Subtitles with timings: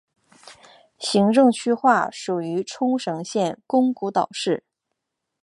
[0.97, 4.63] 行政区划属于冲绳县宫古岛市。